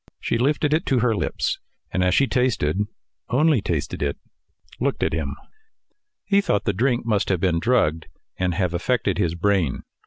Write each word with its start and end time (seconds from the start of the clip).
She 0.19 0.39
lifted 0.39 0.73
it 0.73 0.87
to 0.87 1.01
her 1.01 1.15
lips, 1.15 1.59
and 1.91 2.03
as 2.03 2.15
she 2.15 2.25
tasted 2.25 2.85
only 3.29 3.61
tasted 3.61 4.01
it 4.01 4.17
looked 4.79 5.03
at 5.03 5.13
him. 5.13 5.35
He 6.25 6.41
thought 6.41 6.63
the 6.65 6.73
drink 6.73 7.05
must 7.05 7.29
have 7.29 7.39
been 7.39 7.59
drugged 7.59 8.07
and 8.35 8.55
have 8.55 8.73
affected 8.73 9.19
his 9.19 9.35
brain. 9.35 9.83